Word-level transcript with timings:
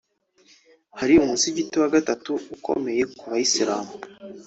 hari 0.99 1.13
umusigiti 1.23 1.75
wa 1.81 1.89
gatatu 1.95 2.29
mu 2.43 2.47
ikomeye 2.57 3.03
ku 3.17 3.23
Bayisilamu 3.31 3.93